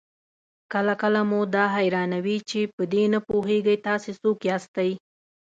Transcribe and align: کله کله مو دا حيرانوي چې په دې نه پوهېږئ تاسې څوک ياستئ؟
کله 0.73 0.93
کله 1.01 1.21
مو 1.29 1.39
دا 1.55 1.65
حيرانوي 1.75 2.37
چې 2.49 2.59
په 2.75 2.83
دې 2.91 3.03
نه 3.13 3.19
پوهېږئ 3.27 3.77
تاسې 3.87 4.09
څوک 4.21 4.37
ياستئ؟ 4.49 4.91